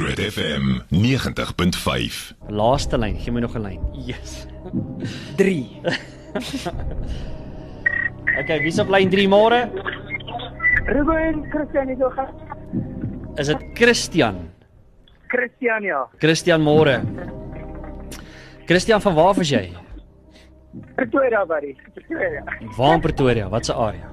[0.00, 2.32] Groot FM 90.5.
[2.48, 3.80] Laaste lyn, gee my nog 'n lyn.
[3.92, 4.46] Yes.
[5.36, 5.68] 3.
[8.40, 9.58] Okay, wie's op lyn 3 môre?
[10.86, 12.16] Ruben Christian is ook
[13.36, 14.38] Is dit Christian?
[15.28, 16.06] Christian ja.
[16.18, 17.02] Christian môre.
[18.64, 19.68] Christian van waar af is jy?
[20.96, 21.74] Pretoria buddy.
[21.94, 22.44] Pretoria.
[22.76, 23.48] Waar in Pretoria?
[23.48, 24.08] Wat se area?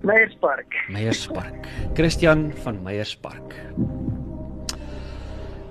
[0.00, 0.74] Meyerspark.
[0.88, 1.66] Meyerspark.
[1.94, 3.54] Christian van Meyerspark.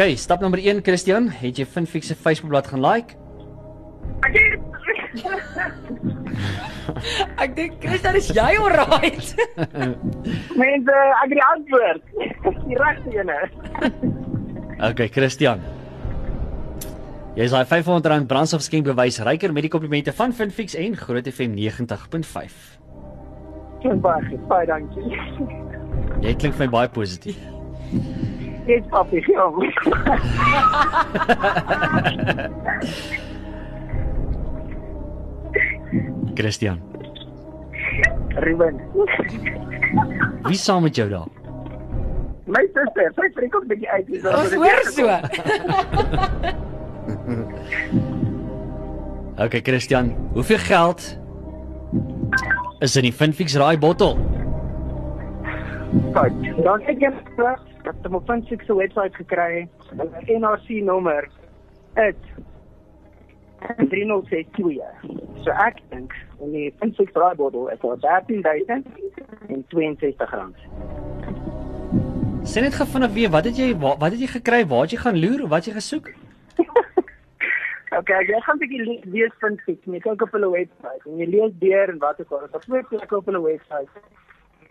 [0.00, 3.12] Okay, stap nommer 1 Christian, het jy Finfix se Facebookblad gaan like?
[7.44, 9.34] Ek dink Christian is jy alright.
[10.62, 12.00] Mense, ek het die antwoord.
[12.62, 13.36] Die regte ene.
[14.88, 15.60] Okay, Christian.
[17.36, 21.60] Jy is daai R500 brandstofskenk bewys ryker met die komplimente van Finfix en Groot FM
[21.60, 22.56] 90.5.
[23.84, 25.12] Baie baie dankie.
[26.24, 27.36] Jy klink vir my baie positief.
[28.66, 29.50] Dis papi, ja.
[36.34, 36.80] Christian,
[38.28, 38.80] Ruben.
[40.46, 41.26] wie saam met jou daar?
[42.50, 44.06] My suster, sy freak ook bietjie uit.
[44.10, 45.06] Dis Ons hoor so.
[49.40, 51.18] Okay, Christian, hoeveel geld
[52.84, 54.18] is in die Finfix raai bottel?
[56.12, 57.16] Kyk, dan ek het
[57.84, 59.68] ek het op Finfix se webwerf gekry.
[59.90, 61.28] Hulle NRC nommer
[61.96, 62.14] is
[63.60, 64.84] 3062.
[65.44, 70.56] So ek dink in die Finfix raaibottel is daar 13062 rand.
[72.44, 74.66] Sê net gou vinnig weer, wat het jy wa- wat het jy gekry?
[74.66, 75.46] Waar het jy gaan loer?
[75.48, 76.10] Wat het jy gesoek?
[77.98, 79.60] Okay, jy gaan 'n bietjie le- lees vind.
[79.66, 82.46] Jy kyk op hulle webwerf en jy lees deur en wat ook al.
[82.52, 83.88] Daar's twee plekke op hulle webwerf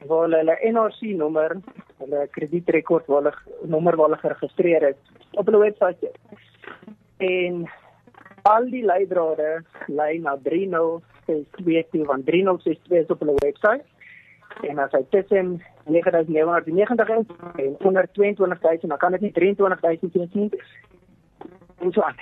[0.07, 1.57] waar hulle NRC nommer,
[1.97, 4.99] hulle kredietrekord waar hulle nommer waar hulle geregistreer is
[5.31, 6.17] op hulle webwerf sit.
[7.17, 7.65] En
[8.41, 13.85] al die leidrade lei na 3062 van 3062 is op hulle webwerf.
[14.69, 17.25] En as hy tussen 9990 is
[17.65, 20.49] en onder 22000, dan kan dit nie 23000 wees nie
[21.79, 22.15] en so aan.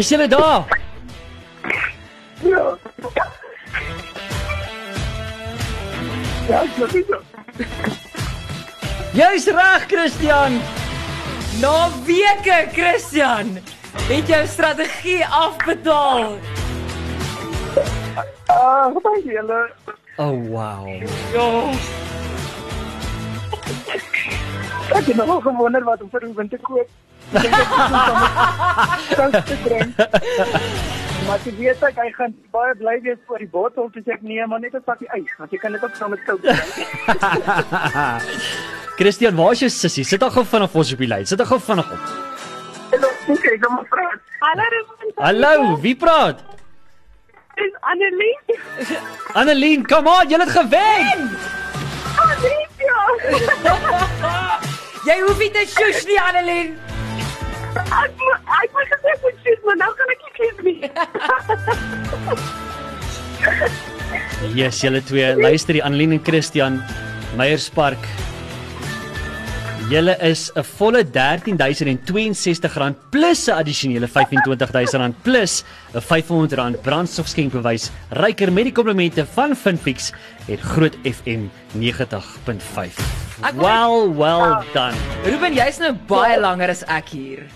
[0.01, 0.65] Is jy daar?
[2.41, 2.79] Ja.
[6.49, 7.19] Ja, dis nie so.
[9.13, 10.57] Jy's reg, Christian.
[11.61, 13.59] Na weke, Christian,
[14.09, 16.39] het jou strategie afbetaal.
[18.47, 19.63] Ah, wat dink jy julle?
[20.17, 20.89] Oh wow.
[21.37, 21.51] Ja.
[23.71, 26.89] Ek het nog gewonder wat om vir Ruben te koop.
[27.33, 27.69] Ek dink dit
[29.11, 29.95] is om te drink.
[31.27, 34.23] Maar jy weet ek hy gaan baie bly wees vir die bottel te sê ek
[34.27, 36.59] nee, maar net 'n sakkie ys, want jy kan dit ook saam met koue drink.
[38.99, 40.05] Christian, waar is jou sussie?
[40.05, 41.27] Sit haar gou vinnig ons op die lyn.
[41.27, 42.03] Sit haar gou vinnig op.
[42.91, 44.09] Dan sê ek hom vra.
[44.41, 45.15] Hallo Ruben.
[45.17, 46.43] Hallo, wie praat?
[47.57, 48.37] Dis Annelie.
[49.35, 51.31] Annelien, kom aan, jy het gewen.
[55.09, 56.71] Jy hoef nie te sjoes nie, Annelien.
[57.81, 60.81] Ek moet ek moet gesê ek moet sien, maar nou kan ek nie kies nie.
[64.57, 65.29] Yes, julle twee.
[65.39, 66.81] Luister die Annelien en Christian
[67.39, 68.03] Meyerspark.
[69.91, 75.65] Julle is 'n volle R13062 plus 'n addisionele R25000 plus
[75.95, 77.91] 'n R500 brandstofskenkbewys.
[78.11, 80.13] Ryker met die komplimente van Finfix
[80.47, 82.95] het Groot FM 90.5.
[83.43, 84.95] Ek wil- Well, well done.
[85.25, 87.47] Ruben, jy's nou baie langer as ek hier.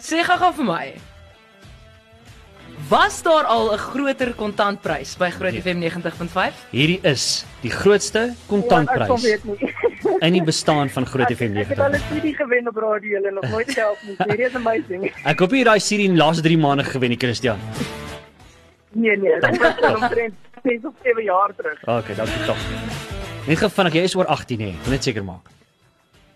[0.00, 0.94] Sê gou-gou vir my.
[2.88, 6.54] Was daar al 'n groter kontantprys by Groot FM 90.5?
[6.70, 9.74] Hierdie is die grootste Ja, Ek kontantprys kon weet nie.
[10.20, 12.10] in die bestaan van Groot FM ek het al 90.
[12.10, 14.16] 'n CD gewen op radio en nog nooit geld nie.
[14.18, 15.12] Hierdie is amazing.
[15.24, 17.58] Ek hoop jy daai serie in die laaste 3 maande gewen, het, Christian.
[18.92, 21.78] Nee nee, dit was al omtrent 6 of 7 jaar terug.
[21.82, 22.56] Okay, dankie tog.
[23.46, 24.66] Net gou vinnig, jy is oor 18 hè.
[24.82, 25.48] Moet net seker maak.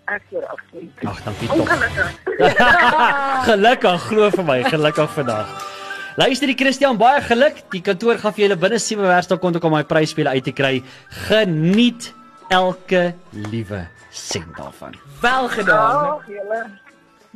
[0.07, 1.09] Ek sê agter.
[1.09, 1.59] Ag, dankie tog.
[1.59, 2.11] Ongelukkig.
[3.51, 5.78] gelukkig glo vir my, gelukkig vandag.
[6.19, 7.61] Luister die Christian, baie geluk.
[7.71, 10.81] Die kantoor gaan vir julle binne 7 werkdae kon om my prysspele uit te kry.
[11.29, 12.09] Geniet
[12.51, 13.13] elke
[13.53, 14.97] liewe sent daarvan.
[15.23, 16.17] Wel gedaan.
[16.17, 16.59] Ag julle.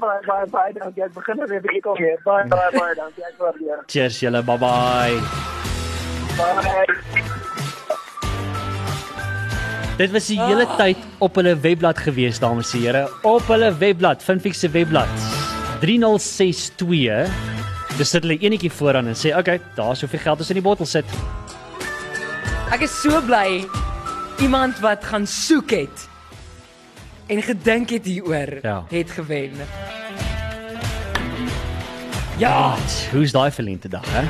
[0.02, 1.04] Baie baie baie dankie.
[1.06, 2.18] Ek begin er weer bietjie kom hier.
[2.26, 3.22] Baie baie baie dankie.
[3.28, 3.86] Ek waardeer.
[3.86, 5.22] Cheers julle, bye bye.
[6.40, 6.82] Baie.
[10.02, 13.06] Dit was die hele tyd op hulle webblad gewees, dames en here.
[13.22, 15.30] Op hulle webblad, Finfix se webblad.
[15.86, 17.61] 3062.
[17.98, 20.62] Dis sit hulle enetjie vooraan en sê, "Oké, okay, daar's soveel geld as in die
[20.62, 21.04] bottel sit."
[22.72, 23.64] Ek is so bly
[24.40, 26.08] iemand wat gaan soek het
[27.28, 28.84] en gedink het hieroor Ja.
[28.88, 29.50] het gewen.
[32.38, 32.74] Ja,
[33.12, 34.22] Hoe's daai vir lente dag, hè?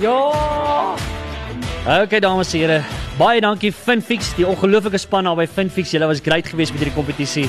[0.00, 0.94] ja.
[2.02, 2.82] Okay dames en here,
[3.18, 5.90] baie dankie Finfix, die ongelooflike span daar by Finfix.
[5.92, 7.48] Julle was great geweest met hierdie kompetisie.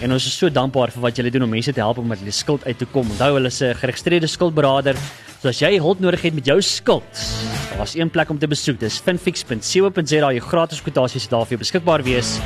[0.00, 2.20] En ons is so dankbaar vir wat julle doen om mense te help om met
[2.22, 3.08] hulle skuld uit te kom.
[3.10, 4.96] Onthou hulle is 'n geregistreerde skuldberader.
[5.42, 7.02] So as jy hulp nodig het met jou skuld,
[7.76, 8.78] daar's een plek om te besoek.
[8.80, 10.32] Dis finfix.co.za.
[10.32, 12.38] Jou gratis kwotasies sal daar vir jou beskikbaar wees.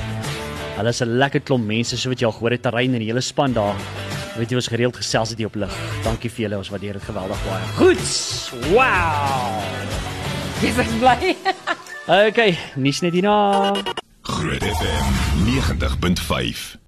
[0.76, 3.08] Hulle is 'n lekker klomp mense, so wat jy al gehoor het, terrein en die
[3.08, 3.76] hele span daar.
[4.36, 5.72] Weet jy ons gereeld gesels het hier op lig.
[6.04, 7.66] Dankie vir julle, ons waardeer dit geweldig baie.
[7.76, 8.04] Goed.
[8.72, 9.62] Wow.
[10.62, 11.36] Jy's ek bly.
[12.08, 13.72] Okay, nuus net hierna.
[14.22, 15.06] Groot FM
[15.46, 16.81] 90.5.